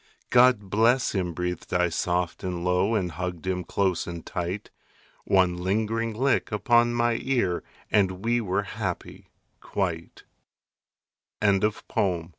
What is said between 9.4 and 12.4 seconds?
quite. ANONYMOUS.